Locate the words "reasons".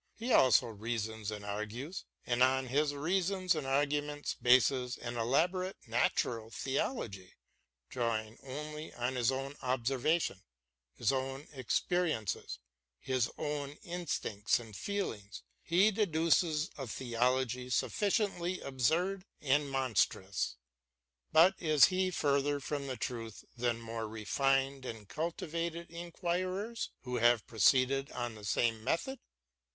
0.65-1.29, 2.95-3.53